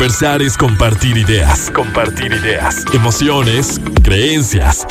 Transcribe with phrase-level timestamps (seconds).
[0.00, 4.86] Conversar es compartir ideas, compartir ideas, emociones, creencias.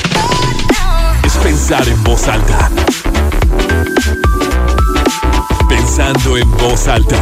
[1.25, 2.69] Es pensar en voz alta.
[5.67, 7.19] Pensando en voz alta.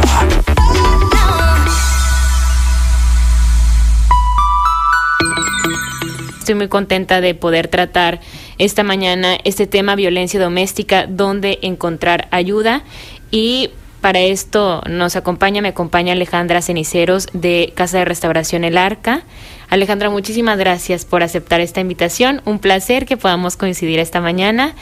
[6.40, 8.20] Estoy muy contenta de poder tratar
[8.58, 12.82] esta mañana este tema violencia doméstica, donde encontrar ayuda
[13.30, 13.70] y
[14.08, 19.22] para esto nos acompaña, me acompaña Alejandra Ceniceros de Casa de Restauración El Arca.
[19.68, 22.40] Alejandra, muchísimas gracias por aceptar esta invitación.
[22.46, 24.74] Un placer que podamos coincidir esta mañana.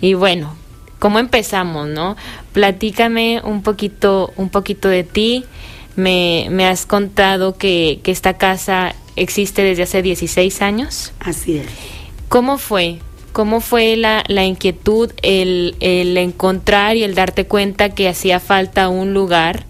[0.00, 0.56] Y bueno,
[0.98, 2.16] ¿cómo empezamos, no?
[2.54, 5.44] Platícame un poquito, un poquito de ti.
[5.94, 11.12] Me, me has contado que, que esta casa existe desde hace 16 años.
[11.20, 11.68] Así es.
[12.28, 12.98] ¿Cómo fue?
[13.32, 18.88] ¿Cómo fue la, la inquietud, el, el, encontrar y el darte cuenta que hacía falta
[18.88, 19.64] un lugar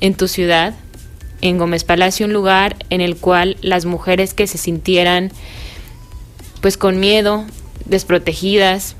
[0.00, 0.74] en tu ciudad,
[1.42, 5.30] en Gómez Palacio, un lugar en el cual las mujeres que se sintieran
[6.62, 7.44] pues con miedo,
[7.84, 8.96] desprotegidas,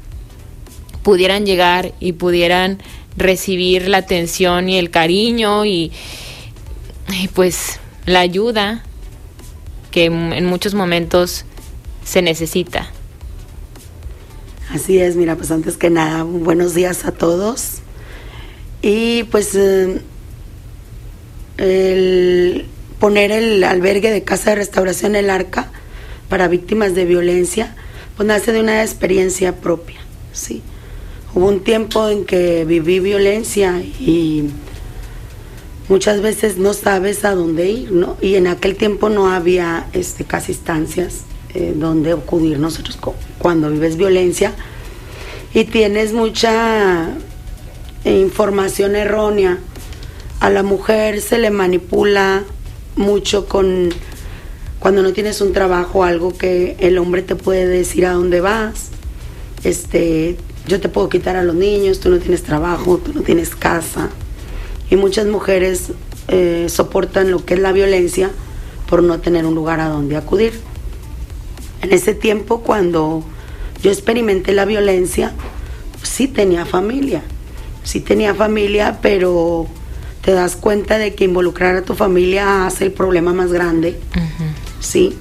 [1.02, 2.82] pudieran llegar y pudieran
[3.16, 5.90] recibir la atención y el cariño y,
[7.22, 8.82] y pues la ayuda
[9.90, 11.44] que en muchos momentos
[12.04, 12.89] se necesita?
[14.72, 17.78] Así es, mira, pues antes que nada, buenos días a todos.
[18.82, 20.00] Y pues eh,
[21.56, 22.66] el
[23.00, 25.72] poner el albergue de casa de restauración El Arca
[26.28, 27.74] para víctimas de violencia,
[28.16, 29.98] pues nace de una experiencia propia,
[30.32, 30.62] ¿sí?
[31.34, 34.50] Hubo un tiempo en que viví violencia y
[35.88, 38.16] muchas veces no sabes a dónde ir, ¿no?
[38.20, 42.98] Y en aquel tiempo no había este, casi instancias eh, donde acudir nosotros
[43.38, 44.54] cuando vives violencia
[45.52, 47.10] y tienes mucha
[48.04, 49.58] información errónea.
[50.40, 52.44] A la mujer se le manipula
[52.96, 53.90] mucho con
[54.78, 58.88] cuando no tienes un trabajo, algo que el hombre te puede decir a dónde vas.
[59.62, 63.54] Este, yo te puedo quitar a los niños, tú no tienes trabajo, tú no tienes
[63.54, 64.08] casa.
[64.90, 65.92] Y muchas mujeres
[66.28, 68.30] eh, soportan lo que es la violencia
[68.88, 70.54] por no tener un lugar a donde acudir.
[71.82, 73.24] En ese tiempo, cuando
[73.82, 75.32] yo experimenté la violencia,
[76.02, 77.22] sí tenía familia,
[77.82, 79.66] sí tenía familia, pero
[80.22, 83.98] te das cuenta de que involucrar a tu familia hace el problema más grande,
[84.80, 85.16] ¿sí?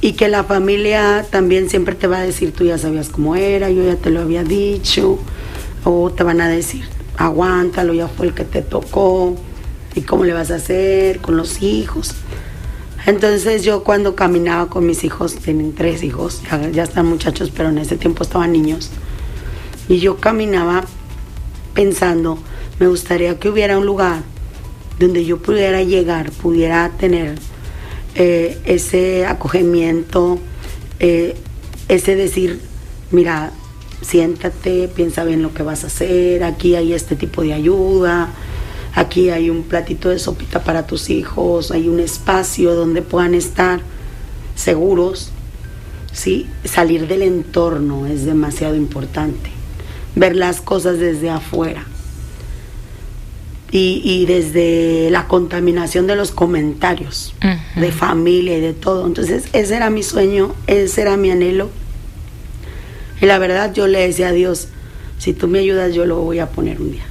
[0.00, 3.70] Y que la familia también siempre te va a decir, tú ya sabías cómo era,
[3.70, 5.18] yo ya te lo había dicho,
[5.82, 6.84] o te van a decir,
[7.16, 9.36] aguántalo, ya fue el que te tocó,
[9.94, 12.14] y cómo le vas a hacer con los hijos.
[13.06, 16.42] Entonces yo cuando caminaba con mis hijos, tienen tres hijos,
[16.72, 18.90] ya, están muchachos, pero en ese tiempo estaban niños,
[19.88, 20.84] y yo caminaba
[21.74, 22.38] pensando,
[22.78, 24.22] me gustaría que hubiera un lugar
[24.98, 27.38] donde yo pudiera llegar, pudiera tener
[28.14, 30.38] eh, ese acogimiento,
[30.98, 31.36] eh,
[31.88, 32.60] ese decir,
[33.10, 33.52] mira,
[34.00, 38.30] siéntate, piensa bien lo que vas a hacer, aquí hay este tipo de ayuda,
[38.94, 43.80] Aquí hay un platito de sopita para tus hijos, hay un espacio donde puedan estar
[44.54, 45.30] seguros.
[46.12, 46.46] ¿sí?
[46.64, 49.50] Salir del entorno es demasiado importante.
[50.14, 51.84] Ver las cosas desde afuera.
[53.76, 57.34] Y, desde la contaminación de los comentarios
[57.74, 59.04] de familia y de todo.
[59.04, 61.70] Entonces, ese era mi sueño, ese era mi anhelo.
[63.20, 64.68] Y la verdad yo le decía a Dios,
[65.18, 67.04] si tú me ayudas yo lo voy a poner un día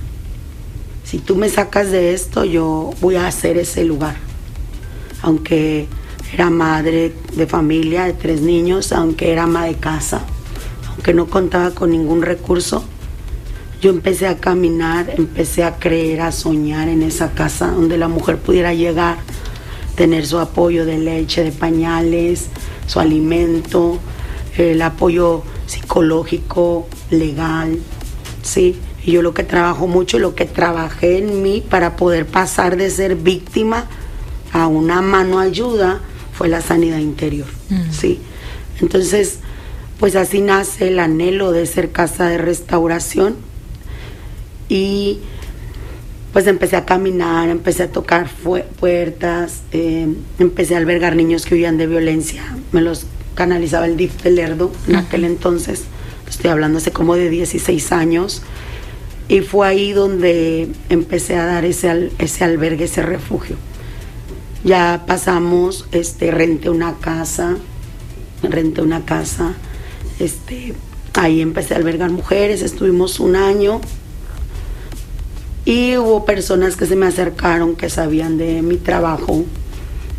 [1.03, 4.16] si tú me sacas de esto, yo voy a hacer ese lugar.
[5.22, 5.88] Aunque
[6.34, 10.22] era madre de familia de tres niños, aunque era ama de casa,
[10.90, 12.84] aunque no contaba con ningún recurso,
[13.81, 18.38] yo empecé a caminar, empecé a creer, a soñar en esa casa donde la mujer
[18.38, 19.18] pudiera llegar,
[19.96, 22.47] tener su apoyo de leche, de pañales,
[22.88, 24.00] su alimento,
[24.58, 27.80] el apoyo psicológico, legal,
[28.42, 28.78] ¿sí?
[29.06, 32.90] Y yo lo que trabajo mucho, lo que trabajé en mí para poder pasar de
[32.90, 33.88] ser víctima
[34.52, 36.00] a una mano ayuda
[36.33, 37.48] fue la sanidad interior.
[37.69, 37.92] Mm.
[37.92, 38.19] ¿sí?
[38.81, 39.39] Entonces,
[40.00, 43.36] pues así nace el anhelo de ser casa de restauración.
[44.69, 45.19] Y
[46.31, 48.28] pues empecé a caminar, empecé a tocar
[48.80, 50.07] puertas, eh,
[50.39, 52.44] empecé a albergar niños que huían de violencia.
[52.72, 53.06] Me los
[53.36, 55.83] canalizaba el DIF de Lerdo en aquel entonces.
[56.28, 58.42] Estoy hablando hace como de 16 años.
[59.33, 63.56] Y fue ahí donde empecé a dar ese, ese albergue, ese refugio.
[64.63, 67.57] Ya pasamos, este, renté una casa,
[68.44, 69.56] renté una casa,
[70.19, 70.75] este,
[71.15, 73.81] ahí empecé a albergar mujeres, estuvimos un año
[75.65, 79.45] y hubo personas que se me acercaron que sabían de mi trabajo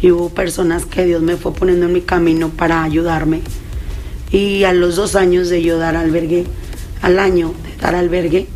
[0.02, 3.42] y hubo personas que Dios me fue poniendo en mi camino para ayudarme.
[4.32, 6.46] Y a los dos años de yo dar albergue,
[7.00, 8.48] al año de dar albergue,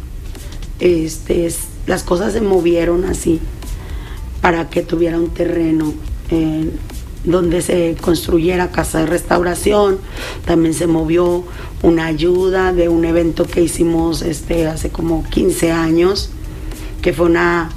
[0.81, 1.49] este,
[1.87, 3.41] las cosas se movieron así
[4.41, 5.95] para que tuviera un terreno
[6.31, 6.71] eh,
[7.25, 9.99] donde se construyera casa de restauración.
[10.47, 11.45] También se movió
[11.83, 16.31] una ayuda de un evento que hicimos este, hace como 15 años,
[17.03, 17.71] que fue una,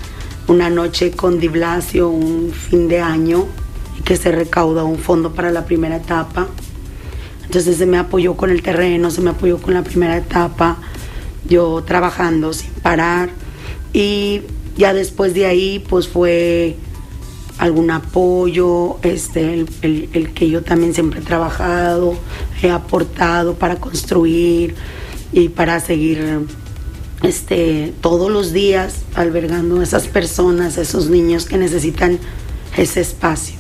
[0.48, 3.46] una noche con Diblasio, un fin de año,
[4.00, 6.48] y que se recaudó un fondo para la primera etapa.
[7.46, 10.78] Entonces se me apoyó con el terreno, se me apoyó con la primera etapa,
[11.46, 13.30] yo trabajando sin parar.
[13.94, 14.42] Y
[14.78, 16.78] ya después de ahí, pues fue
[17.58, 22.16] algún apoyo, este, el, que yo también siempre he trabajado,
[22.64, 24.74] he aportado para construir
[25.32, 26.48] y para seguir
[27.22, 32.18] este, todos los días albergando a esas personas, a esos niños que necesitan
[32.78, 33.56] ese espacio.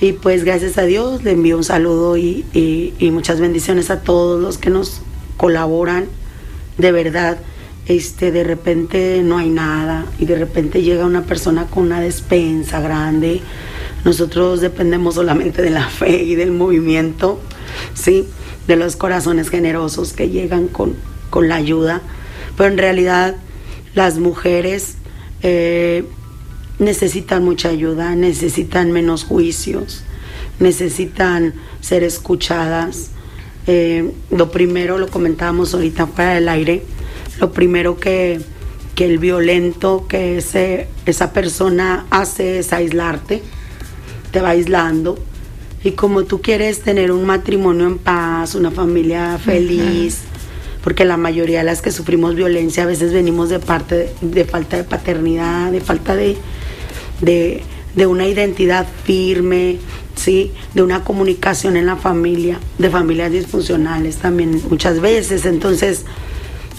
[0.00, 4.40] Y pues gracias a Dios le envío un saludo y, y muchas bendiciones a todos
[4.40, 5.02] los que nos
[5.36, 6.06] colaboran.
[6.78, 7.38] De verdad,
[7.86, 12.80] este, de repente no hay nada y de repente llega una persona con una despensa
[12.80, 13.40] grande.
[14.04, 17.40] Nosotros dependemos solamente de la fe y del movimiento,
[17.94, 18.26] ¿sí?
[18.66, 20.94] de los corazones generosos que llegan con,
[21.30, 22.00] con la ayuda.
[22.56, 23.36] Pero en realidad
[23.94, 24.96] las mujeres
[25.42, 26.04] eh,
[26.78, 30.02] necesitan mucha ayuda, necesitan menos juicios,
[30.58, 33.10] necesitan ser escuchadas.
[33.66, 36.82] Eh, lo primero, lo comentábamos ahorita fuera del aire,
[37.40, 38.40] lo primero que,
[38.98, 43.42] el violento que ese, esa persona hace es aislarte,
[44.30, 45.18] te va aislando.
[45.82, 50.20] Y como tú quieres tener un matrimonio en paz, una familia feliz,
[50.84, 54.76] porque la mayoría de las que sufrimos violencia a veces venimos de parte de, falta
[54.76, 56.36] de paternidad, de falta de,
[57.20, 57.62] de,
[57.94, 59.78] de, una identidad firme,
[60.14, 60.52] ¿sí?
[60.74, 65.44] de una comunicación en la familia, de familias disfuncionales también muchas veces.
[65.46, 66.04] Entonces,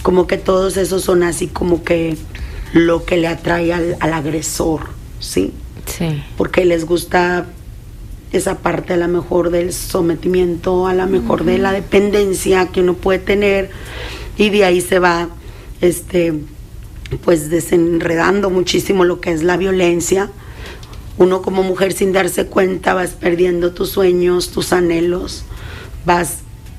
[0.02, 2.16] como que todos esos son así como que
[2.72, 4.82] lo que le atrae al, agresor,
[5.20, 5.52] ¿sí?
[5.86, 6.22] Sí.
[6.36, 7.46] Porque les gusta
[8.32, 12.94] esa parte a lo mejor del sometimiento, a lo mejor de la dependencia que uno
[12.94, 13.70] puede tener
[14.36, 15.28] y de ahí se va
[15.80, 16.34] este
[17.22, 20.30] pues desenredando muchísimo lo que es la violencia.
[21.16, 25.44] Uno como mujer sin darse cuenta vas perdiendo tus sueños, tus anhelos,
[26.04, 26.38] vas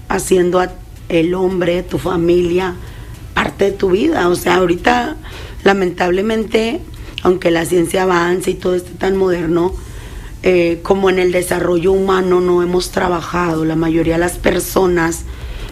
[0.09, 0.73] haciendo a
[1.09, 2.75] el hombre, tu familia,
[3.33, 4.27] parte de tu vida.
[4.29, 5.15] O sea, ahorita
[5.63, 6.81] lamentablemente,
[7.23, 9.73] aunque la ciencia avance y todo esté tan moderno,
[10.43, 15.23] eh, como en el desarrollo humano no hemos trabajado, la mayoría de las personas,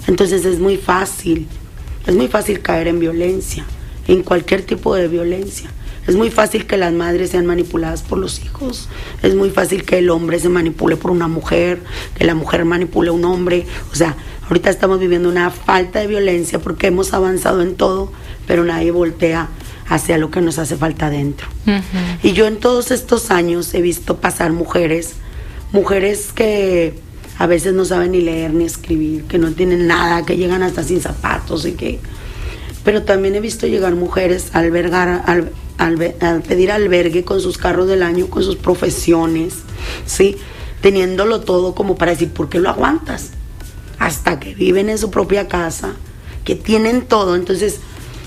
[0.07, 1.48] entonces es muy fácil,
[2.07, 3.65] es muy fácil caer en violencia,
[4.07, 5.69] en cualquier tipo de violencia.
[6.08, 8.90] Es muy fácil que las madres sean manipuladas por los hijos.
[9.22, 11.82] Es muy fácil que el hombre se manipule por una mujer,
[12.16, 13.66] que la mujer manipule a un hombre.
[13.92, 14.16] O sea,
[14.48, 18.12] ahorita estamos viviendo una falta de violencia porque hemos avanzado en todo,
[18.48, 19.50] pero nadie voltea
[19.88, 21.48] hacia lo que nos hace falta dentro.
[22.22, 25.14] Y yo en todos estos años he visto pasar mujeres,
[25.72, 26.96] mujeres que
[27.38, 30.84] a veces no saben ni leer ni escribir, que no tienen nada, que llegan hasta
[30.84, 32.00] sin zapatos y que...
[32.84, 35.52] Pero también he visto llegar mujeres a albergar, al,
[35.86, 39.56] al, pedir albergue con sus carros del año, con sus profesiones,
[40.06, 40.38] ¿sí?
[40.82, 43.32] Teniéndolo todo como para decir, ¿por qué lo aguantas?
[44.00, 45.94] Hasta que viven en su propia casa,
[46.46, 47.36] que tienen todo.
[47.36, 47.80] Entonces,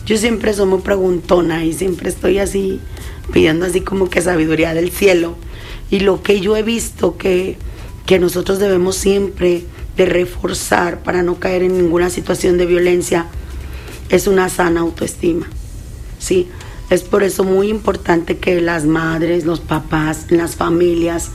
[0.04, 2.80] yo siempre soy muy preguntona y siempre estoy así,
[3.32, 5.34] pidiendo así como que sabiduría del cielo.
[5.90, 7.56] Y lo que yo he visto que,
[8.06, 9.64] que nosotros debemos siempre
[9.96, 13.26] de reforzar para no caer en ninguna situación de violencia
[14.08, 15.46] es una sana autoestima.
[16.18, 16.48] ¿sí?
[16.88, 21.30] Es por eso muy importante que las madres, los papás, las familias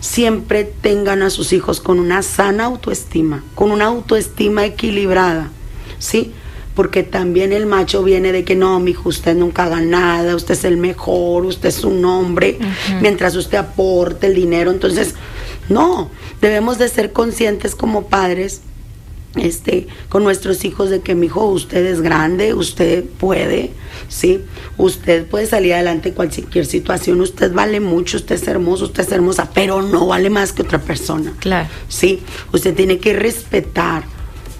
[0.00, 5.50] siempre tengan a sus hijos con una sana autoestima, con una autoestima equilibrada,
[5.98, 6.32] ¿sí?
[6.74, 10.54] Porque también el macho viene de que no, mi hijo, usted nunca haga nada, usted
[10.54, 12.58] es el mejor, usted es un hombre,
[13.00, 14.70] mientras usted aporte el dinero.
[14.70, 15.14] Entonces,
[15.68, 18.62] no, debemos de ser conscientes como padres
[19.36, 23.70] este, con nuestros hijos de que mi hijo, usted es grande, usted puede,
[24.08, 24.40] ¿sí?
[24.76, 29.12] Usted puede salir adelante en cualquier situación, usted vale mucho, usted es hermoso, usted es
[29.12, 31.34] hermosa, pero no vale más que otra persona.
[31.40, 31.68] Claro.
[31.88, 32.22] ¿Sí?
[32.52, 34.04] Usted tiene que respetar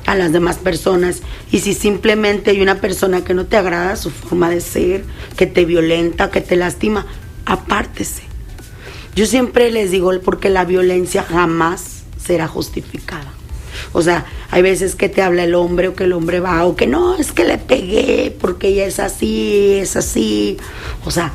[0.06, 1.22] a las demás personas
[1.52, 5.04] y si simplemente hay una persona que no te agrada su forma de ser,
[5.37, 7.06] que te violenta, que te lastima,
[7.44, 8.22] apártese.
[9.14, 13.38] Yo siempre les digo porque la violencia jamás será justificada.
[13.92, 16.76] O sea, hay veces que te habla el hombre o que el hombre va o
[16.76, 20.57] que no, es que le pegué porque ella es así, es así.
[21.04, 21.33] O sea,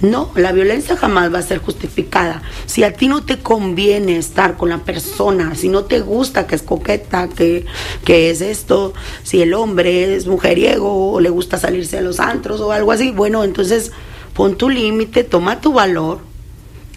[0.00, 2.40] No, la violencia jamás va a ser justificada.
[2.66, 6.54] Si a ti no te conviene estar con la persona, si no te gusta que
[6.54, 7.66] es coqueta, que,
[8.04, 12.60] que es esto, si el hombre es mujeriego o le gusta salirse a los antros
[12.60, 13.90] o algo así, bueno, entonces
[14.34, 16.20] pon tu límite, toma tu valor.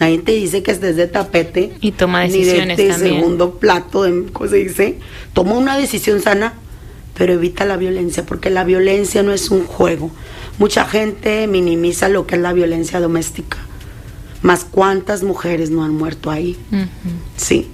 [0.02, 1.74] Nadie te dice que estés de tapete.
[1.80, 3.20] Y toma decisiones ni de, también.
[3.20, 4.98] segundo plato, de, ¿cómo se dice?
[5.32, 6.54] Toma una decisión sana,
[7.16, 10.10] pero evita la violencia, porque la violencia no es un juego.
[10.58, 13.58] Mucha gente minimiza lo que es la violencia doméstica.
[14.42, 16.58] Más cuántas mujeres no han muerto ahí.
[17.36, 17.68] Sí.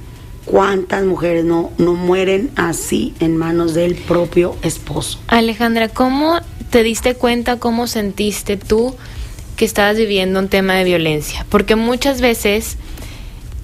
[0.44, 5.18] ¿Cuántas mujeres no, no mueren así en manos del propio esposo?
[5.28, 8.94] Alejandra, ¿cómo te diste cuenta, cómo sentiste tú
[9.58, 11.44] que estabas viviendo un tema de violencia?
[11.50, 12.78] Porque muchas veces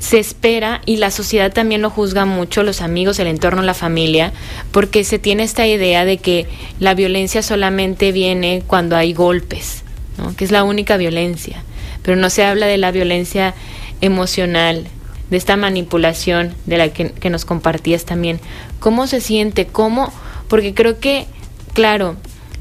[0.01, 4.33] se espera y la sociedad también lo juzga mucho, los amigos, el entorno, la familia,
[4.73, 6.47] porque se tiene esta idea de que
[6.81, 9.85] la violencia solamente viene cuando hay golpes,
[10.19, 10.35] ¿no?
[10.35, 11.63] que es la única violencia,
[12.03, 13.55] pero no se habla de la violencia
[14.01, 14.89] emocional,
[15.31, 18.41] de esta manipulación de la que, que nos compartías también.
[18.81, 19.67] ¿Cómo se siente?
[19.67, 20.13] ¿Cómo?
[20.49, 21.27] Porque creo que,
[21.73, 22.17] claro,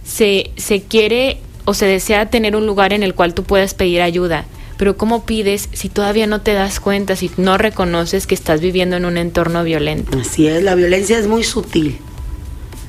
[0.06, 4.02] se, se quiere o se desea tener un lugar en el cual tú puedas pedir
[4.02, 4.46] ayuda,
[4.78, 8.96] pero ¿cómo pides si todavía no te das cuenta, si no reconoces que estás viviendo
[8.96, 10.18] en un entorno violento?
[10.20, 12.00] Así es, la violencia es muy sutil.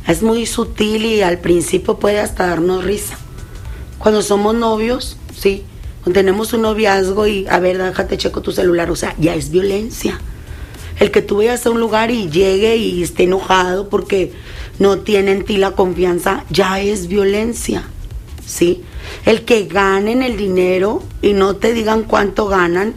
[0.08, 3.18] Es muy sutil y al principio puede hasta darnos risa.
[3.98, 5.64] Cuando somos novios, sí,
[6.02, 9.50] cuando tenemos un noviazgo y, a ver, déjate checo tu celular, o sea, ya es
[9.50, 10.20] violencia.
[10.98, 14.32] El que tú vayas a un lugar y llegue y esté enojado porque
[14.78, 17.84] no tiene en ti la confianza, ya es violencia,
[18.46, 18.82] ¿sí?
[19.24, 22.94] El que ganen el dinero y no te digan cuánto ganan,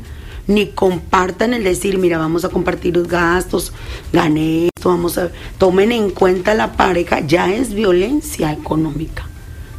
[0.48, 3.74] ni compartan el decir, mira, vamos a compartir los gastos,
[4.14, 5.30] gané esto, vamos a...
[5.58, 9.28] Tomen en cuenta la pareja, ya es violencia económica,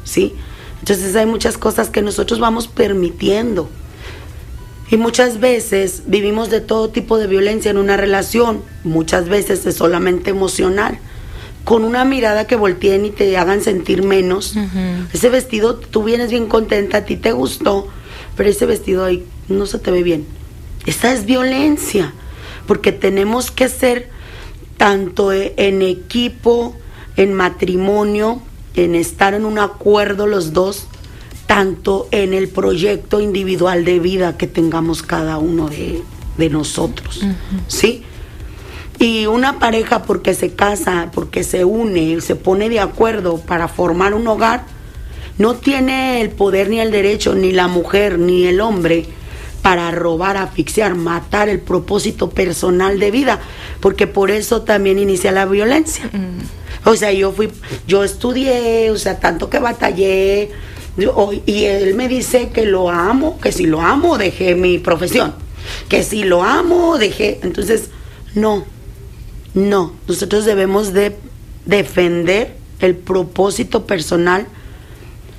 [0.04, 0.34] ¿sí?
[0.80, 3.68] Entonces hay muchas cosas que nosotros vamos permitiendo.
[4.90, 9.76] Y muchas veces vivimos de todo tipo de violencia en una relación, muchas veces es
[9.76, 10.98] solamente emocional.
[11.68, 14.54] Con una mirada que volteen y te hagan sentir menos.
[15.12, 17.88] Ese vestido, tú vienes bien contenta, a ti te gustó,
[18.36, 20.24] pero ese vestido ahí no se te ve bien.
[20.86, 22.14] Esa es violencia,
[22.66, 24.08] porque tenemos que ser
[24.78, 26.74] tanto e- en equipo,
[27.16, 28.40] en matrimonio,
[28.74, 30.86] en estar en un acuerdo los dos,
[31.46, 36.02] tanto en el proyecto individual de vida que tengamos cada uno de,
[36.38, 37.20] de nosotros.
[37.66, 38.04] ¿Sí?
[38.98, 44.12] Y una pareja porque se casa, porque se une, se pone de acuerdo para formar
[44.14, 44.64] un hogar,
[45.38, 49.06] no tiene el poder ni el derecho, ni la mujer, ni el hombre,
[49.62, 53.38] para robar, asfixiar, matar el propósito personal de vida,
[53.80, 56.10] porque por eso también inicia la violencia.
[56.84, 57.50] O sea, yo fui,
[57.86, 60.50] yo estudié, o sea, tanto que batallé,
[60.96, 65.34] yo- y él me dice que lo amo, que si lo amo, dejé mi profesión,
[65.88, 67.90] que si lo amo, dejé, entonces,
[68.34, 68.64] no,
[69.54, 71.16] no, nosotros debemos de
[71.66, 74.46] defender el propósito personal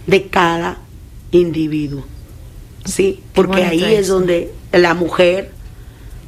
[0.07, 0.77] de cada
[1.31, 2.05] individuo.
[2.85, 4.15] Sí, porque ahí es eso.
[4.15, 5.51] donde la mujer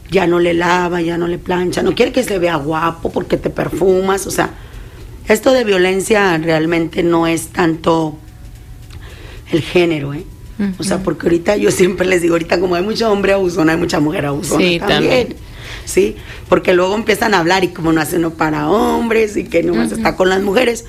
[0.10, 3.38] ya no le lava, ya no le plancha, no quiere que se vea guapo porque
[3.38, 4.52] te perfumas, o sea,
[5.28, 8.18] esto de violencia realmente no es tanto
[9.52, 10.26] el género, ¿eh?
[10.78, 13.78] O sea, porque ahorita yo siempre les digo, ahorita como hay mucho hombre abusón, hay
[13.78, 15.00] mucha mujer abusona Sí, también.
[15.30, 15.36] también.
[15.86, 16.16] Sí,
[16.48, 19.74] porque luego empiezan a hablar y como no hace uno para hombres y que no
[19.74, 20.86] más está con las mujeres.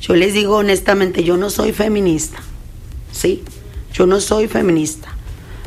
[0.00, 2.38] Yo les digo honestamente, yo no soy feminista.
[3.12, 3.42] Sí,
[3.92, 5.08] yo no soy feminista.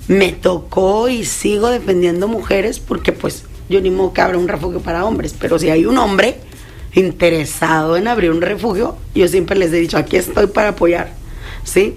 [0.07, 4.81] Me tocó y sigo defendiendo mujeres porque pues yo ni modo que abra un refugio
[4.81, 6.37] para hombres, pero si hay un hombre
[6.93, 11.13] interesado en abrir un refugio, yo siempre les he dicho, aquí estoy para apoyar,
[11.63, 11.95] ¿sí?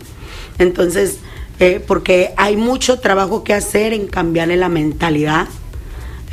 [0.59, 1.19] Entonces,
[1.61, 5.49] eh, porque hay mucho trabajo que hacer en cambiarle la mentalidad,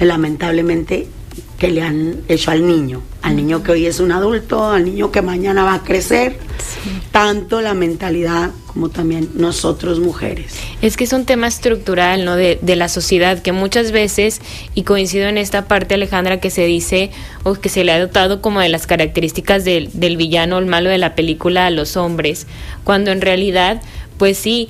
[0.06, 1.08] lamentablemente,
[1.58, 5.12] que le han hecho al niño, al niño que hoy es un adulto, al niño
[5.12, 6.38] que mañana va a crecer,
[7.12, 10.54] tanto la mentalidad como también nosotros mujeres.
[10.82, 12.38] Es que es un tema estructural, ¿no?
[12.38, 14.42] De, de la sociedad, que muchas veces,
[14.74, 17.12] y coincido en esta parte, Alejandra, que se dice,
[17.44, 20.90] o que se le ha dotado como de las características del, del villano, el malo
[20.90, 22.48] de la película a los hombres,
[22.86, 23.82] cuando en realidad,
[24.18, 24.70] pues sí,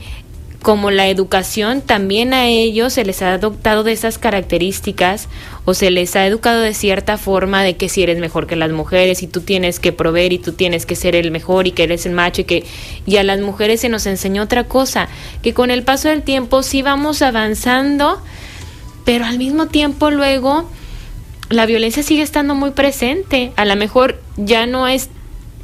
[0.61, 5.29] como la educación, también a ellos se les ha adoptado de esas características
[5.63, 8.71] o se les ha educado de cierta forma de que si eres mejor que las
[8.71, 11.83] mujeres y tú tienes que proveer y tú tienes que ser el mejor y que
[11.83, 12.65] eres el macho y que
[13.05, 15.07] y a las mujeres se nos enseñó otra cosa,
[15.41, 18.21] que con el paso del tiempo sí vamos avanzando,
[19.05, 20.69] pero al mismo tiempo luego
[21.49, 23.51] la violencia sigue estando muy presente.
[23.55, 25.09] A lo mejor ya no es,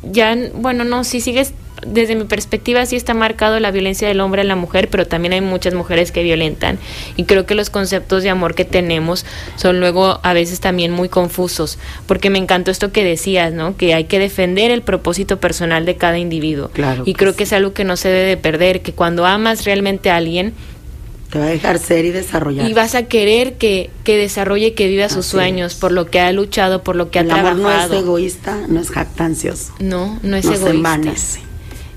[0.04, 1.54] ya, bueno, no, sí sigues,
[1.86, 5.34] desde mi perspectiva sí está marcado la violencia del hombre a la mujer, pero también
[5.34, 6.80] hay muchas mujeres que violentan.
[7.16, 9.26] Y creo que los conceptos de amor que tenemos
[9.56, 11.78] son luego a veces también muy confusos,
[12.08, 13.78] porque me encantó esto que decías, ¿no?
[13.78, 16.70] Que hay que defender el propósito personal de cada individuo.
[16.70, 19.64] Claro y creo que es algo que no se debe de perder, que cuando amas
[19.64, 20.54] realmente a alguien,
[21.30, 22.70] te va a dejar ser y desarrollar.
[22.70, 26.32] Y vas a querer que, que desarrolle, que viva sus sueños, por lo que ha
[26.32, 27.58] luchado, por lo que ha trabajado.
[27.58, 29.74] no es egoísta, no es jactancioso.
[29.80, 31.02] No, no es egoísta.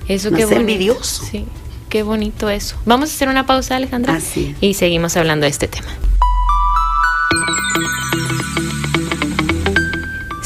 [0.09, 1.25] Eso no es envidioso.
[1.25, 1.45] Sí,
[1.88, 2.77] qué bonito eso.
[2.87, 4.15] Vamos a hacer una pausa, Alejandra.
[4.15, 4.57] Así.
[4.61, 5.88] Y seguimos hablando de este tema.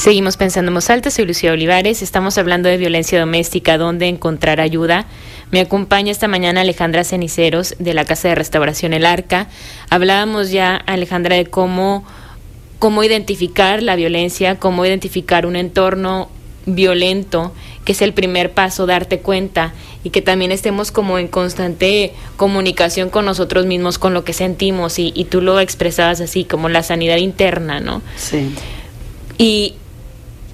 [0.02, 4.60] Seguimos pensando en voz alta, soy Lucía Olivares, estamos hablando de violencia doméstica, dónde encontrar
[4.60, 5.06] ayuda.
[5.52, 9.46] Me acompaña esta mañana Alejandra Ceniceros de la Casa de Restauración El Arca.
[9.90, 12.04] Hablábamos ya, Alejandra, de cómo,
[12.80, 16.30] cómo identificar la violencia, cómo identificar un entorno
[16.66, 17.52] violento,
[17.84, 19.72] que es el primer paso, darte cuenta
[20.04, 24.98] y que también estemos como en constante comunicación con nosotros mismos, con lo que sentimos
[24.98, 28.02] y, y tú lo expresabas así, como la sanidad interna, ¿no?
[28.16, 28.54] Sí.
[29.38, 29.74] Y,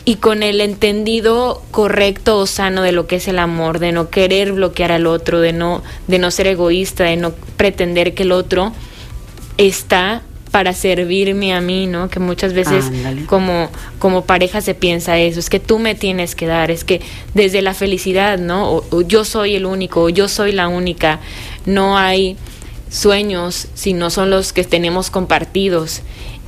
[0.04, 4.08] y con el entendido correcto o sano de lo que es el amor, de no
[4.08, 8.32] querer bloquear al otro, de no, de no ser egoísta, de no pretender que el
[8.32, 8.72] otro
[9.58, 12.08] está para servirme a mí, ¿no?
[12.08, 12.90] Que muchas veces
[13.26, 17.00] como, como pareja se piensa eso, es que tú me tienes que dar, es que
[17.34, 18.82] desde la felicidad, ¿no?
[18.90, 21.20] O, yo soy el único, o yo soy la única,
[21.66, 22.36] no hay
[22.90, 26.00] sueños si no son los que tenemos compartidos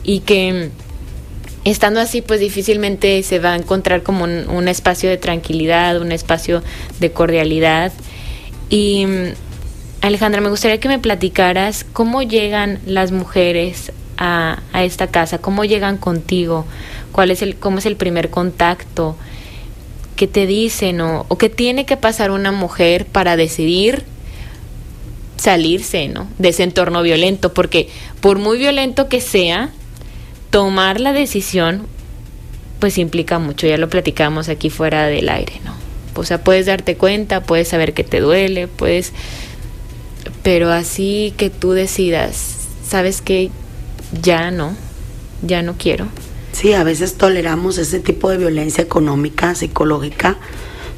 [0.03, 0.71] y que
[1.65, 6.63] estando así, pues difícilmente se va a encontrar como un, espacio de tranquilidad, un espacio
[7.01, 7.93] de cordialidad.
[8.71, 9.07] Y
[10.01, 15.97] Alejandra, me gustaría que me platicaras cómo llegan las mujeres a, esta casa, cómo llegan
[15.97, 16.67] contigo,
[17.13, 19.17] cuál es el, cómo es el primer contacto,
[20.17, 24.05] qué te dicen o, o qué tiene que pasar una mujer para decidir
[25.37, 26.29] salirse, ¿no?
[26.39, 27.89] De ese entorno violento, porque
[28.21, 29.71] por muy violento que sea,
[30.51, 31.87] tomar la decisión
[32.79, 35.75] pues implica mucho, ya lo platicamos aquí fuera del aire, ¿no?
[36.15, 39.13] O sea, puedes darte cuenta, puedes saber que te duele, puedes...
[40.43, 42.57] Pero así que tú decidas,
[42.87, 43.51] sabes que
[44.23, 44.75] ya no,
[45.43, 46.07] ya no quiero.
[46.53, 50.37] Sí, a veces toleramos ese tipo de violencia económica, psicológica,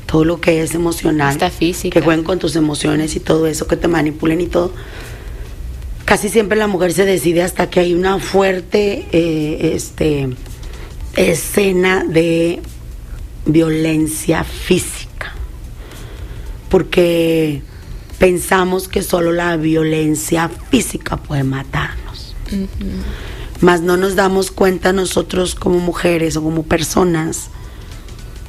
[0.06, 1.28] todo lo que es emocional.
[1.28, 1.98] Hasta física.
[2.00, 4.72] Que jueguen con tus emociones y todo eso, que te manipulen y todo
[6.12, 10.28] casi siempre la mujer se decide hasta que hay una fuerte eh, este,
[11.16, 12.60] escena de
[13.46, 15.32] violencia física.
[16.68, 17.62] Porque
[18.22, 22.36] pensamos que solo la violencia física puede matarnos.
[23.60, 27.48] Mas no nos damos cuenta nosotros como mujeres o como personas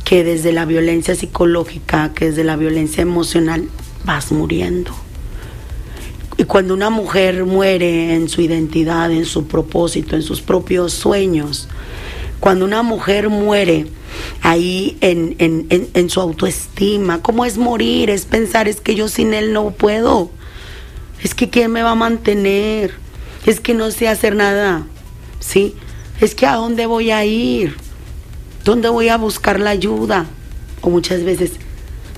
[0.05, 3.67] que desde la violencia psicológica, que desde la violencia emocional,
[4.05, 4.91] vas muriendo.
[6.37, 11.67] Y cuando una mujer muere en su identidad, en su propósito, en sus propios sueños,
[12.43, 13.85] cuando una mujer muere
[14.41, 18.09] ahí en, en, su autoestima, ¿cómo es morir?
[18.09, 20.29] Es pensar, es que yo sin él no puedo.
[21.23, 22.95] Es que ¿quién me va a mantener?
[23.45, 24.85] Es que no sé hacer nada.
[25.39, 25.73] ¿Sí?
[26.19, 27.77] Es que ¿a dónde voy a ir?
[28.65, 30.25] ¿Dónde voy a buscar la ayuda?
[30.81, 31.53] O muchas veces,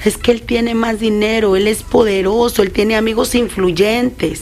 [0.06, 4.42] es que él tiene más dinero, él es poderoso, él tiene amigos influyentes.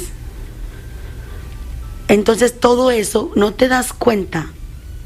[2.07, 4.47] Entonces todo eso no te das cuenta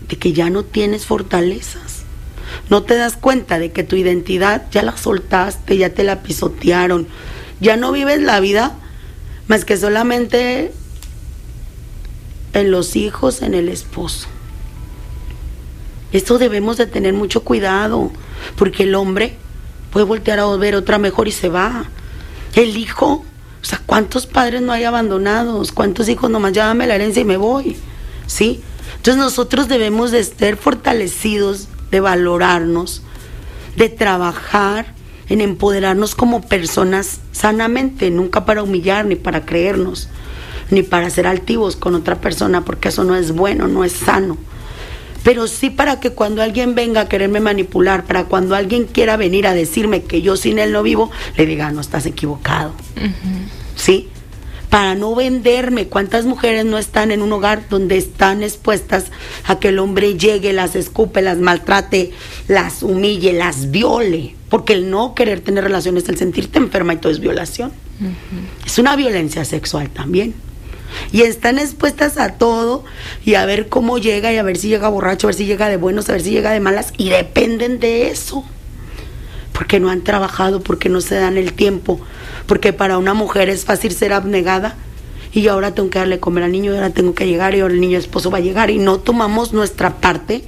[0.10, 2.04] de que ya no tienes fortalezas.
[2.70, 7.08] No te das cuenta de que tu identidad ya la soltaste, ya te la pisotearon.
[7.60, 8.76] Ya no vives la vida
[9.48, 10.72] más que solamente
[12.54, 14.28] en los hijos, en el esposo.
[16.12, 18.12] Esto debemos de tener mucho cuidado,
[18.56, 19.36] porque el hombre
[19.92, 21.86] puede voltear a ver otra mejor y se va.
[22.56, 23.26] El hijo,
[23.62, 25.72] o sea, ¿cuántos padres no hay abandonados?
[25.72, 27.78] ¿Cuántos hijos nomás ya la herencia y me voy?
[28.26, 28.62] ¿Sí?
[28.96, 33.04] Entonces nosotros debemos de estar fortalecidos, de valorarnos,
[33.76, 34.94] de trabajar
[35.30, 40.10] en empoderarnos como personas sanamente, nunca para humillar ni para creernos,
[40.72, 44.38] ni para ser altivos con otra persona, porque eso no es bueno, no es sano
[45.28, 49.46] pero sí para que cuando alguien venga a quererme manipular, para cuando alguien quiera venir
[49.46, 52.72] a decirme que yo sin él no vivo, le diga, no estás equivocado.
[53.76, 54.08] ¿Sí?
[54.70, 59.06] Para no venderme, ¿cuántas mujeres no están en un hogar donde están expuestas
[59.46, 62.12] a que el hombre llegue, las escupe, las maltrate,
[62.48, 64.36] las humille, las viole?
[64.50, 67.72] Porque el no querer tener relaciones, el sentirte enferma y todo es violación.
[68.66, 70.36] Es una violencia sexual también
[71.12, 72.84] y están expuestas a todo
[73.26, 75.70] y a ver cómo llega y a ver si llega borracho, a ver si llega
[75.70, 78.44] de buenos, a ver si llega de malas y dependen de eso.
[79.58, 82.00] Porque no han trabajado, porque no se dan el tiempo,
[82.46, 84.76] porque para una mujer es fácil ser abnegada.
[85.34, 87.74] Y ahora tengo que darle comer al niño, y ahora tengo que llegar y ahora
[87.74, 88.70] el niño esposo va a llegar.
[88.70, 90.44] Y no tomamos nuestra parte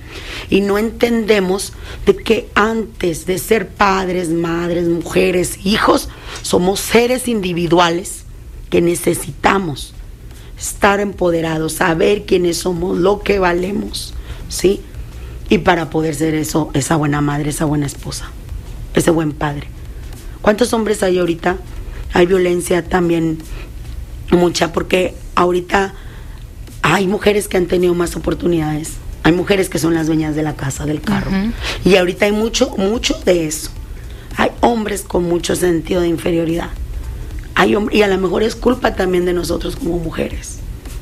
[0.52, 1.74] y no entendemos
[2.06, 6.10] de que antes de ser padres, madres, mujeres, hijos,
[6.43, 8.26] somos seres individuales
[8.69, 9.95] que necesitamos
[10.60, 14.13] estar empoderados, saber quiénes somos, lo que valemos,
[14.50, 14.82] ¿sí?
[15.50, 18.32] Y para poder ser eso, esa buena madre, esa buena esposa,
[18.93, 19.67] ese buen padre.
[20.41, 21.58] ¿Cuántos hombres hay ahorita?
[22.13, 23.39] Hay violencia también
[24.32, 25.93] mucha porque ahorita
[26.82, 28.93] hay mujeres que han tenido más oportunidades.
[29.23, 31.32] Hay mujeres que son las dueñas de la casa, del carro.
[31.84, 33.69] Y ahorita hay mucho, mucho de eso.
[34.38, 36.69] Hay hombres con mucho sentido de inferioridad.
[37.56, 40.60] Hay y a lo mejor es culpa también de nosotros como mujeres.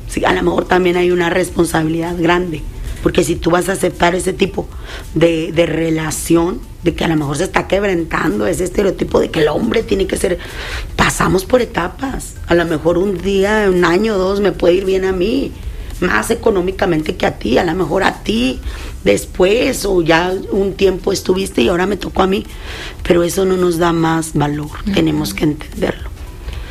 [0.08, 2.62] Sí, a lo mejor también hay una responsabilidad grande.
[3.02, 4.66] Porque si tú vas a aceptar ese tipo
[5.14, 9.40] de, de relación, de que a lo mejor se está quebrantando ese estereotipo de que
[9.40, 10.38] el hombre tiene que ser,
[10.96, 15.04] pasamos por etapas, a lo mejor un día, un año, dos me puede ir bien
[15.04, 15.52] a mí,
[16.00, 18.60] más económicamente que a ti, a lo mejor a ti
[19.04, 22.44] después o ya un tiempo estuviste y ahora me tocó a mí,
[23.06, 26.08] pero eso no nos da más valor, tenemos que entenderlo.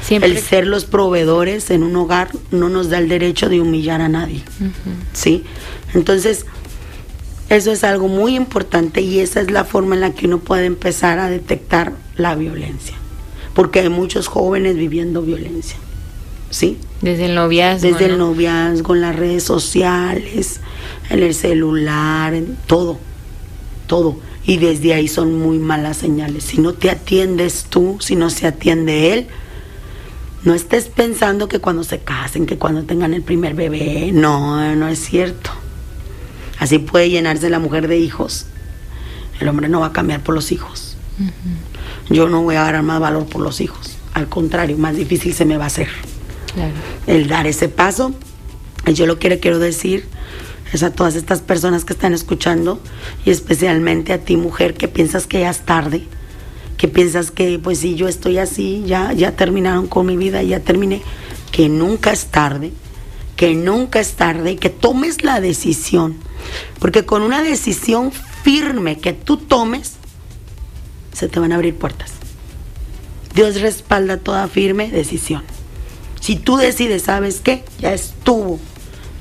[0.09, 4.07] El ser los proveedores en un hogar no nos da el derecho de humillar a
[4.07, 4.41] nadie,
[5.11, 5.43] ¿sí?
[5.93, 6.45] Entonces,
[7.49, 10.65] eso es algo muy importante y esa es la forma en la que uno puede
[10.65, 12.95] empezar a detectar la violencia.
[13.53, 15.77] Porque hay muchos jóvenes viviendo violencia.
[16.49, 16.77] ¿Sí?
[17.01, 17.87] Desde el noviazgo.
[17.87, 20.59] Desde el noviazgo, en las redes sociales,
[21.09, 22.99] en el celular, en todo.
[23.87, 24.17] Todo.
[24.45, 26.43] Y desde ahí son muy malas señales.
[26.43, 29.27] Si no te atiendes tú, si no se atiende él,
[30.43, 34.87] no estés pensando que cuando se casen, que cuando tengan el primer bebé, no, no
[34.87, 35.51] es cierto.
[36.59, 38.45] Así puede llenarse la mujer de hijos.
[39.39, 40.97] El hombre no va a cambiar por los hijos.
[42.09, 43.97] Yo no voy a dar más valor por los hijos.
[44.13, 45.89] Al contrario, más difícil se me va a hacer.
[47.05, 48.13] El dar ese paso.
[48.85, 50.05] Y yo lo que quiero decir
[50.73, 52.79] es a todas estas personas que están escuchando
[53.25, 56.03] y especialmente a ti mujer que piensas que ya es tarde,
[56.77, 60.59] que piensas que pues si yo estoy así, ya, ya terminaron con mi vida, ya
[60.59, 61.01] terminé,
[61.51, 62.71] que nunca es tarde,
[63.37, 66.27] que nunca es tarde y que tomes la decisión
[66.79, 69.93] porque con una decisión firme que tú tomes,
[71.13, 72.11] se te van a abrir puertas.
[73.33, 75.43] Dios respalda toda firme decisión.
[76.21, 77.63] Si tú decides, ¿sabes qué?
[77.79, 78.59] Ya estuvo,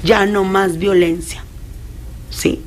[0.02, 1.44] ya no más violencia.
[2.30, 2.62] Sí.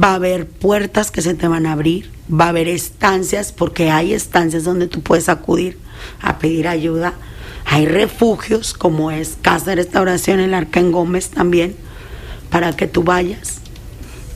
[0.00, 3.90] Va a haber puertas que se te van a abrir, va a haber estancias, porque
[3.90, 5.78] hay estancias donde tú puedes acudir
[6.20, 7.14] a pedir ayuda.
[7.64, 11.76] Hay refugios, como es Casa de Restauración el Arca en Gómez también,
[12.50, 13.60] para que tú vayas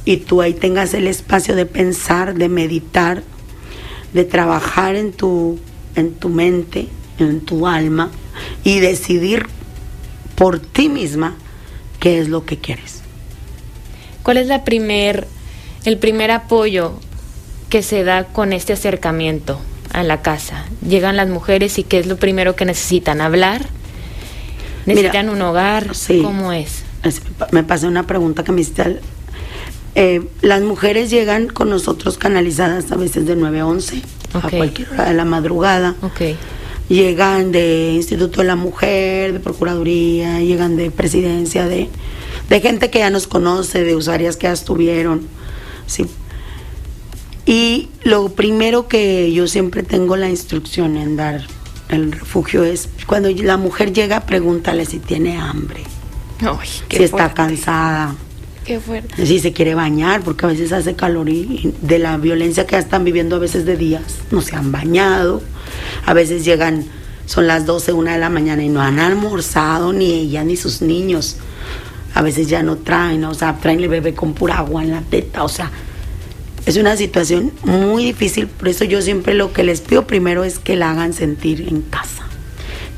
[0.05, 3.23] y tú ahí tengas el espacio de pensar, de meditar,
[4.13, 5.59] de trabajar en tu,
[5.95, 6.89] en tu mente,
[7.19, 8.11] en tu alma
[8.65, 9.47] y decidir
[10.35, 11.37] por ti misma
[12.01, 13.03] qué es lo que quieres.
[14.23, 15.27] ¿Cuál es la primer,
[15.85, 16.95] el primer apoyo
[17.69, 19.61] que se da con este acercamiento
[19.99, 20.65] a la casa?
[20.87, 23.67] Llegan las mujeres y qué es lo primero que necesitan, hablar,
[24.87, 26.85] necesitan un hogar, ¿cómo es?
[27.53, 29.01] Me pasó una pregunta que me hiciste
[30.01, 34.03] eh, las mujeres llegan con nosotros canalizadas a veces de 9 a 11,
[34.35, 35.97] a cualquier hora de la madrugada.
[36.89, 41.89] Llegan de Instituto de la Mujer, de Procuraduría, llegan de Presidencia, de,
[42.49, 45.23] de gente que ya nos conoce, de usuarias que ya estuvieron.
[45.87, 46.07] Sí.
[47.49, 51.47] Y lo primero que yo siempre tengo la instrucción en dar
[51.89, 55.83] el refugio es cuando la mujer llega, pregúntale si tiene hambre,
[56.91, 58.15] si está cansada
[58.67, 59.25] Qué fuerte.
[59.25, 63.03] Si se quiere bañar, porque a veces hace calor y, de la violencia que están
[63.03, 65.41] viviendo a veces de días, no se han bañado.
[66.05, 66.85] A veces llegan,
[67.25, 70.83] son las 12, una de la mañana y no han almorzado ni ella ni sus
[70.83, 71.39] niños.
[72.13, 75.01] A veces ya no traen, o sea, traen el bebé con pura agua en la
[75.01, 75.71] teta, o sea,
[76.69, 80.59] es una situación muy difícil, por eso yo siempre lo que les pido primero es
[80.59, 82.25] que la hagan sentir en casa,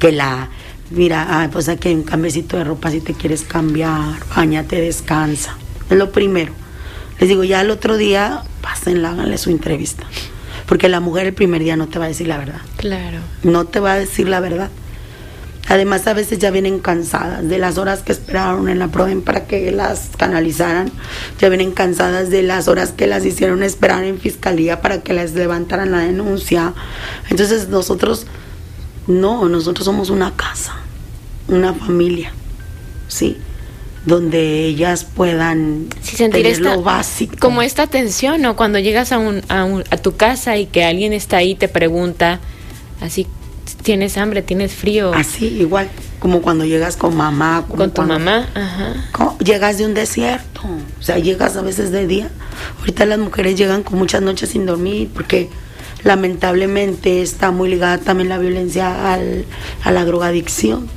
[0.00, 0.50] que la
[0.90, 5.56] mira, ah, pues aquí hay un cambecito de ropa si te quieres cambiar, bañate, descansa.
[5.88, 6.52] Es lo primero.
[7.20, 10.04] Les digo, ya el otro día, pásenla, háganle su entrevista.
[10.66, 12.60] Porque la mujer el primer día no te va a decir la verdad.
[12.76, 13.18] Claro.
[13.42, 14.70] No te va a decir la verdad.
[15.70, 19.46] Además, a veces ya vienen cansadas de las horas que esperaron en la PRODEN para
[19.46, 20.90] que las canalizaran.
[21.38, 25.32] Ya vienen cansadas de las horas que las hicieron esperar en fiscalía para que les
[25.34, 26.74] levantaran la denuncia.
[27.28, 28.26] Entonces, nosotros
[29.06, 30.74] no, nosotros somos una casa,
[31.46, 32.32] una familia,
[33.06, 33.36] ¿sí?
[34.04, 37.36] donde ellas puedan sentir tener lo básico.
[37.38, 38.56] Como esta tensión, ¿no?
[38.56, 41.68] Cuando llegas a, un, a, a tu casa y que alguien está ahí y te
[41.68, 42.40] pregunta,
[43.00, 43.28] así,
[43.76, 44.42] ¿tienes hambre?
[44.42, 45.12] ¿Tienes frío?
[45.14, 47.64] Así, igual, como cuando llegas con mamá.
[47.68, 49.36] con tu mamá, ajá.
[49.42, 50.62] Llegas de un desierto,
[50.98, 52.30] o sea, llegas a veces de día.
[52.80, 55.48] Ahorita las mujeres llegan con muchas noches sin dormir porque
[56.04, 59.44] lamentablemente está muy ligada también la violencia al,
[59.82, 60.88] a la drogadicción.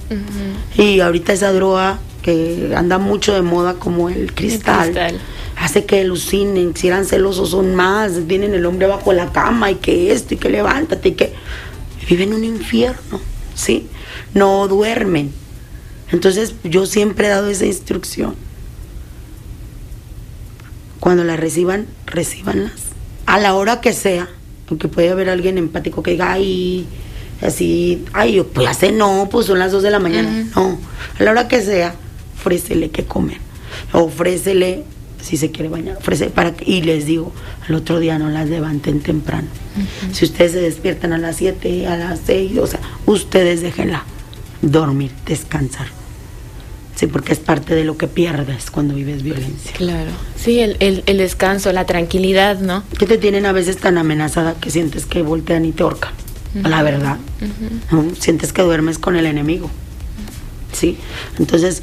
[0.78, 5.20] Y ahorita esa droga que anda mucho de moda como el cristal,
[5.58, 9.76] hace que alucinen, si eran celosos son más, tienen el hombre bajo la cama y
[9.76, 11.34] que esto y que levántate y que
[12.08, 13.20] viven un infierno,
[13.56, 13.88] ¿sí?
[14.34, 15.32] No duermen.
[16.12, 18.36] Entonces yo siempre he dado esa instrucción.
[21.00, 22.74] Cuando la reciban, recibanlas.
[23.26, 24.30] A la hora que sea,
[24.70, 26.88] aunque puede haber alguien empático que diga, ay,
[27.42, 30.48] así, ay, pues ya sé, no, pues son las dos de la mañana.
[30.56, 30.80] No,
[31.20, 31.96] a la hora que sea,
[32.36, 33.38] ofrécele que comer,
[33.92, 34.84] ofrécele
[35.24, 37.32] si se quiere bañar, ofrece para y les digo,
[37.68, 39.48] al otro día no las levanten temprano.
[40.12, 44.04] Si ustedes se despiertan a las 7, a las 6, o sea, ustedes déjenla
[44.62, 45.88] dormir, descansar.
[46.96, 49.72] Sí, porque es parte de lo que pierdes cuando vives violencia.
[49.74, 50.12] Claro.
[50.36, 52.84] Sí, el, el, descanso, la tranquilidad, ¿no?
[53.00, 56.12] Que te tienen a veces tan amenazada que sientes que voltean y te ahorcan.
[56.54, 57.18] La verdad.
[58.20, 59.72] Sientes que duermes con el enemigo.
[60.72, 60.98] Sí.
[61.40, 61.82] Entonces,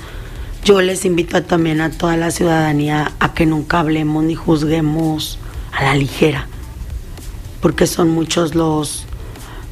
[0.64, 5.38] yo les invito también a toda la ciudadanía a que nunca hablemos ni juzguemos
[5.72, 6.46] a la ligera,
[7.60, 9.06] porque son muchos los,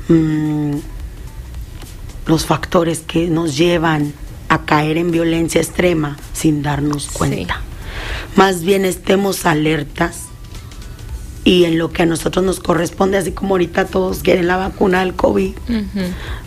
[0.08, 0.76] mm,
[2.26, 4.14] los factores que nos llevan
[4.48, 7.60] a caer en violencia extrema sin darnos cuenta.
[8.36, 10.24] Más bien estemos alertas
[11.44, 15.00] y en lo que a nosotros nos corresponde, así como ahorita todos quieren la vacuna
[15.00, 15.52] del COVID,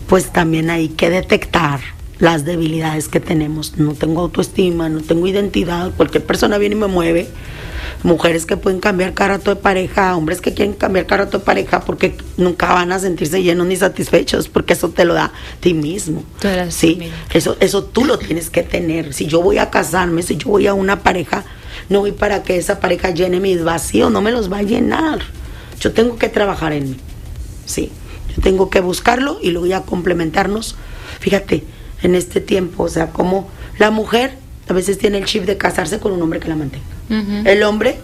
[0.08, 1.80] pues también hay que detectar
[2.22, 3.78] las debilidades que tenemos.
[3.78, 7.26] No tengo autoestima, no tengo identidad, cualquier persona viene y me mueve.
[8.04, 11.44] Mujeres que pueden cambiar cada rato de pareja, hombres que quieren cambiar cada rato de
[11.44, 15.32] pareja porque nunca van a sentirse llenos ni satisfechos, porque eso te lo da a
[15.58, 16.22] ti mismo.
[16.68, 19.12] Sí, eso, eso tú lo tienes que tener.
[19.14, 21.44] Si yo voy a casarme, si yo voy a una pareja,
[21.88, 25.22] no voy para que esa pareja llene mis vacíos, no me los va a llenar.
[25.80, 26.96] Yo tengo que trabajar en mí.
[27.66, 27.90] Sí,
[28.36, 30.76] yo tengo que buscarlo y luego ya complementarnos.
[31.18, 31.64] Fíjate,
[32.02, 32.84] en este tiempo.
[32.84, 34.36] O sea, como la mujer
[34.68, 36.84] a veces tiene el chip de casarse con un hombre que la mantenga.
[37.44, 37.98] El hombre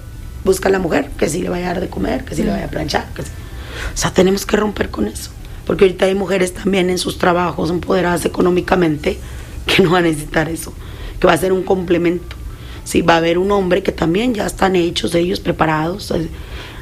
[0.44, 2.50] busca a la mujer que sí le vaya a dar de comer, que sí le
[2.50, 3.06] vaya a planchar.
[3.18, 5.30] O sea, tenemos que romper con eso.
[5.66, 9.18] Porque ahorita hay mujeres también en sus trabajos empoderadas económicamente
[9.66, 10.72] que no van a necesitar eso,
[11.20, 12.36] que va a ser un complemento.
[12.84, 16.28] Sí, va a haber un hombre que también ya están hechos ellos, preparados, eh,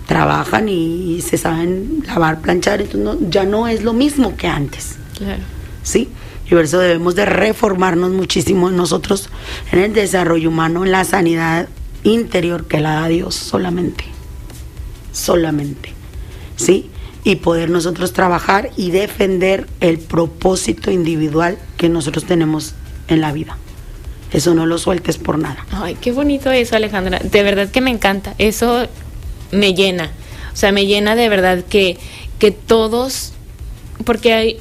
[0.06, 4.96] trabajan y, se saben lavar, planchar, entonces ya no es lo mismo que antes.
[5.18, 5.42] Claro.
[5.82, 6.08] ¿Sí?
[6.46, 9.30] Y por eso debemos de reformarnos muchísimo nosotros
[9.72, 11.68] en el desarrollo humano, en la sanidad
[12.04, 14.04] interior que la da Dios solamente.
[15.12, 15.92] Solamente.
[16.56, 16.90] ¿Sí?
[17.24, 22.74] Y poder nosotros trabajar y defender el propósito individual que nosotros tenemos
[23.08, 23.58] en la vida.
[24.32, 25.66] Eso no lo sueltes por nada.
[25.72, 27.18] Ay, qué bonito eso, Alejandra.
[27.18, 28.34] De verdad que me encanta.
[28.38, 28.86] Eso
[29.50, 30.10] me llena.
[30.52, 31.98] O sea, me llena de verdad que,
[32.38, 33.32] que todos,
[34.04, 34.58] porque hay,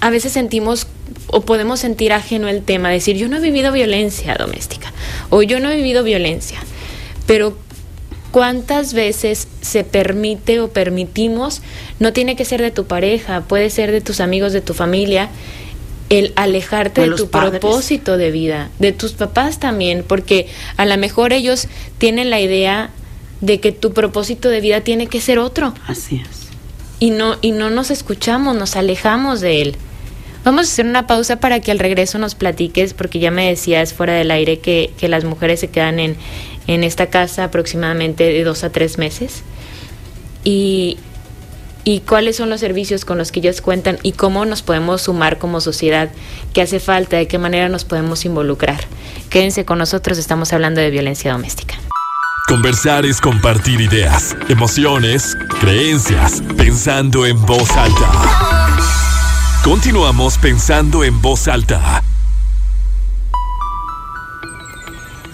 [0.00, 0.86] a veces sentimos
[1.26, 4.92] o podemos sentir ajeno el tema, decir yo no he vivido violencia doméstica
[5.30, 6.58] o yo no he vivido violencia,
[7.26, 7.56] pero
[8.30, 11.62] cuántas veces se permite o permitimos,
[11.98, 15.30] no tiene que ser de tu pareja, puede ser de tus amigos, de tu familia,
[16.08, 21.32] el alejarte de, tu propósito de vida, de tus papás también, porque a lo mejor
[21.32, 21.68] ellos
[21.98, 22.90] tienen la idea
[23.40, 25.72] de que tu propósito de vida tiene que ser otro.
[25.86, 26.48] Así es.
[26.98, 29.76] Y no, y no nos escuchamos, nos alejamos de él.
[30.44, 33.92] Vamos a hacer una pausa para que al regreso nos platiques, porque ya me decías
[33.92, 36.16] fuera del aire que, las mujeres se quedan en,
[36.66, 39.42] en esta casa aproximadamente de dos a tres meses.
[40.42, 40.96] Y,
[41.84, 45.38] y cuáles son los servicios con los que ellos cuentan y cómo nos podemos sumar
[45.38, 46.10] como sociedad,
[46.54, 48.80] qué hace falta, de qué manera nos podemos involucrar.
[49.28, 51.74] Quédense con nosotros, estamos hablando de violencia doméstica.
[52.48, 58.69] Conversar es compartir ideas, emociones, creencias, pensando en voz alta.
[59.64, 62.02] Continuamos pensando en voz alta.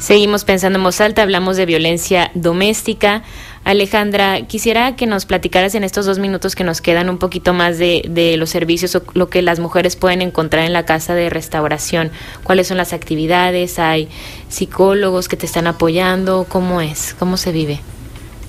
[0.00, 3.22] Seguimos pensando en voz alta, hablamos de violencia doméstica.
[3.62, 7.78] Alejandra, quisiera que nos platicaras en estos dos minutos que nos quedan un poquito más
[7.78, 12.10] de, los servicios o lo que las mujeres pueden encontrar en la casa de restauración.
[12.42, 13.78] ¿Cuáles son las actividades?
[13.78, 14.08] ¿Hay
[14.48, 16.46] psicólogos que te están apoyando?
[16.48, 17.14] ¿Cómo es?
[17.16, 17.78] ¿Cómo se vive?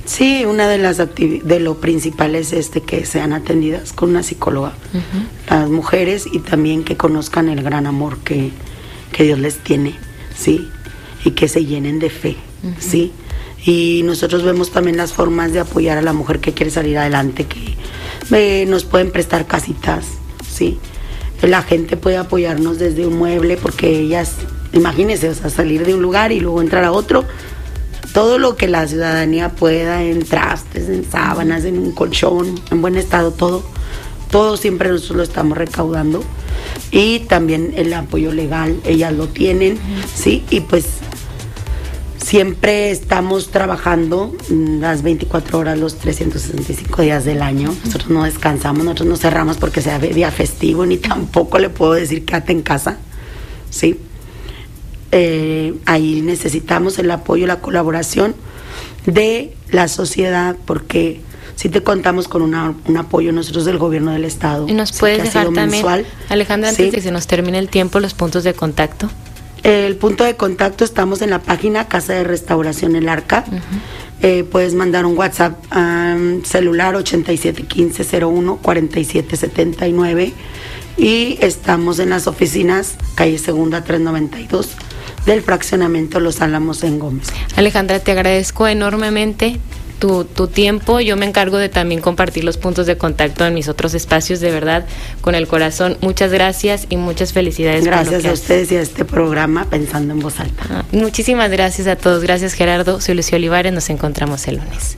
[0.08, 4.74] Sí, una de las de lo principal es este que sean atendidas con una psicóloga,
[5.50, 8.52] las mujeres y también que conozcan el gran amor que,
[9.20, 9.96] Dios les tiene,
[10.34, 10.70] sí,
[11.26, 12.38] y que se llenen de fe,
[12.80, 13.12] ¿sí?
[13.65, 17.46] Y nosotros vemos también las formas de apoyar a la mujer que quiere salir adelante,
[17.46, 17.76] que
[18.32, 20.06] eh, nos pueden prestar casitas,
[20.50, 20.80] ¿sí?
[21.41, 24.36] La gente puede apoyarnos desde un mueble porque ellas,
[24.72, 27.26] imagínense, o sea, salir de un lugar y luego entrar a otro,
[28.17, 32.95] todo lo que la ciudadanía pueda, en trastes, en sábanas, en un colchón, en buen
[32.95, 33.62] estado, todo,
[34.32, 36.23] todo siempre nosotros lo estamos recaudando.
[36.89, 39.77] Y también el apoyo legal, ellas lo tienen,
[40.15, 40.43] ¿sí?
[40.49, 40.86] Y pues
[42.17, 47.71] siempre estamos trabajando las 24 horas, los 365 días del año.
[47.86, 52.25] Nosotros no descansamos, nosotros no cerramos porque sea día festivo, ni tampoco le puedo decir
[52.25, 52.97] quédate en casa,
[53.69, 53.99] ¿sí?
[55.12, 58.36] Eh, ahí necesitamos el apoyo, la colaboración
[59.06, 61.22] de la sociedad, porque
[61.56, 64.67] si te contamos con un apoyo nosotros del gobierno del estado.
[64.67, 68.00] Y nos puedes dejar también, mensual, Alejandra, antes de que se nos termine el tiempo,
[68.00, 69.10] los puntos de contacto.
[69.63, 73.43] El punto de contacto estamos en la página Casa de Restauración El Arca.
[74.22, 80.34] Eh, puedes mandar un WhatsApp um, celular 871501 4779
[80.98, 84.70] y estamos en las oficinas calle Segunda 392
[85.27, 87.27] del fraccionamiento Los Álamos en Gómez.
[87.55, 89.59] Alejandra, te agradezco enormemente
[89.99, 91.01] tu, tu, tiempo.
[91.01, 94.51] Yo me encargo de también compartir los puntos de contacto en mis otros espacios, de
[94.51, 94.85] verdad,
[95.21, 95.97] con el corazón.
[96.01, 97.83] Muchas gracias y muchas felicidades.
[97.83, 100.63] Gracias a ustedes y a este programa Pensando en Voz Alta.
[100.69, 102.23] Ah, muchísimas gracias a todos.
[102.23, 103.01] Gracias Gerardo.
[103.01, 103.73] Soy Lucio Olivares.
[103.73, 104.97] Nos encontramos el lunes.